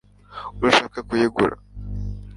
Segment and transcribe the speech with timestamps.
[0.57, 1.55] urashaka kuyigura